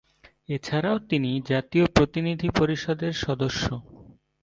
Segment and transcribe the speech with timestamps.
[0.49, 3.63] এছাড়াও তিনি জাতীয় প্রতিনিধি পরিষদের সদস্য।